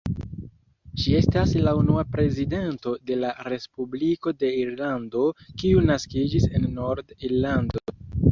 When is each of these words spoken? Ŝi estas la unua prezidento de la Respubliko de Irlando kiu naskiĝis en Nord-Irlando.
Ŝi 1.01 1.11
estas 1.17 1.51
la 1.65 1.73
unua 1.81 2.03
prezidento 2.15 2.93
de 3.09 3.17
la 3.25 3.33
Respubliko 3.53 4.33
de 4.45 4.51
Irlando 4.63 5.23
kiu 5.63 5.85
naskiĝis 5.91 6.49
en 6.61 6.67
Nord-Irlando. 6.81 7.85